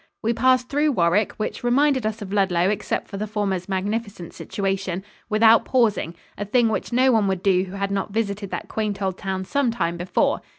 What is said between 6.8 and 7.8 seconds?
no one would do who